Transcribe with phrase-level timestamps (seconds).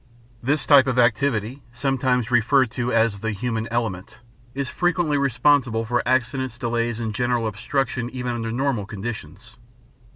[0.41, 4.17] This type of activity, sometimes referred to as the "human element,"
[4.55, 9.57] is frequently responsible for accidents, delays, and general obstruction even under normal conditions.